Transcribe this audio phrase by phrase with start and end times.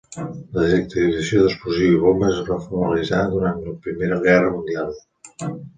[0.53, 4.95] La desactivació d'explosius i bombes es va formalitzar durant la Primera Guerra Mundial.